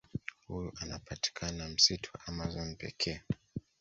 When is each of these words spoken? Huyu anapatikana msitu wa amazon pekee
Huyu 0.47 0.71
anapatikana 0.81 1.69
msitu 1.69 2.11
wa 2.13 2.27
amazon 2.27 2.75
pekee 2.75 3.21